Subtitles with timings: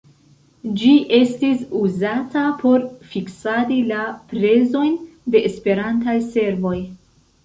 [0.83, 4.97] Ĝi estis uzata por fiksadi la prezojn
[5.37, 6.75] de Esperantaj servoj.